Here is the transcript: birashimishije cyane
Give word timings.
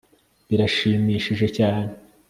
birashimishije 0.49 1.47
cyane 1.57 1.91